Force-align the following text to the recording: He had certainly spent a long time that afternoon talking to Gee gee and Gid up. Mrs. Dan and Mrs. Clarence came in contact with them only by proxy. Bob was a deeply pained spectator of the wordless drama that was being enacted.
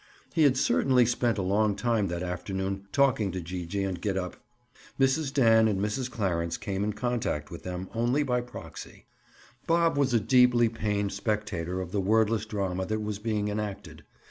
He 0.33 0.41
had 0.45 0.57
certainly 0.57 1.05
spent 1.05 1.37
a 1.37 1.43
long 1.43 1.75
time 1.75 2.07
that 2.07 2.23
afternoon 2.23 2.87
talking 2.91 3.31
to 3.33 3.39
Gee 3.39 3.67
gee 3.67 3.83
and 3.83 4.01
Gid 4.01 4.17
up. 4.17 4.37
Mrs. 4.99 5.31
Dan 5.31 5.67
and 5.67 5.79
Mrs. 5.79 6.09
Clarence 6.09 6.57
came 6.57 6.83
in 6.83 6.93
contact 6.93 7.51
with 7.51 7.61
them 7.61 7.87
only 7.93 8.23
by 8.23 8.41
proxy. 8.41 9.05
Bob 9.67 9.97
was 9.99 10.11
a 10.11 10.19
deeply 10.19 10.69
pained 10.69 11.13
spectator 11.13 11.79
of 11.81 11.91
the 11.91 12.01
wordless 12.01 12.47
drama 12.47 12.83
that 12.87 13.01
was 13.03 13.19
being 13.19 13.47
enacted. 13.49 14.03